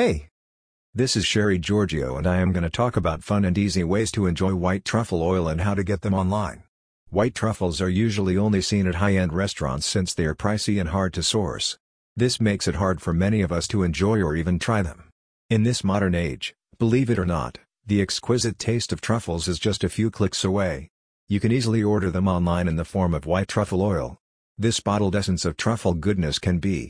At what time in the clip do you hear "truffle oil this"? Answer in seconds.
23.48-24.80